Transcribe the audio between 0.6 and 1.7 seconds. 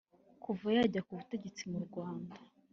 yajya ku butegetsi